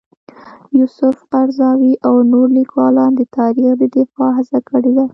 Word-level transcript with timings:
یوسف 0.79 1.15
قرضاوي 1.31 1.93
او 2.07 2.15
نور 2.31 2.47
لیکوالان 2.57 3.11
د 3.15 3.21
تاریخ 3.37 3.71
د 3.77 3.83
دفاع 3.95 4.31
هڅه 4.37 4.59
کړې 4.69 4.91
ده. 4.97 5.05